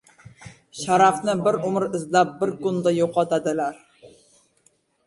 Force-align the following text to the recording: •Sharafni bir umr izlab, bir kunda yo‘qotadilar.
•Sharafni 0.83 1.35
bir 1.49 1.57
umr 1.69 1.85
izlab, 2.01 2.35
bir 2.41 2.55
kunda 2.65 2.95
yo‘qotadilar. 2.97 3.81